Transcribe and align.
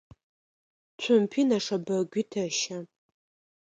Цумпи 1.01 1.41
нэшэбэгуи 1.49 2.23
тэщэ. 2.31 2.77